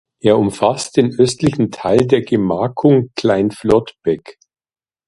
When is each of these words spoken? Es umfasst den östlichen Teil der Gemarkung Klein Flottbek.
Es 0.19 0.33
umfasst 0.33 0.97
den 0.97 1.15
östlichen 1.19 1.69
Teil 1.69 2.07
der 2.07 2.23
Gemarkung 2.23 3.09
Klein 3.15 3.51
Flottbek. 3.51 4.39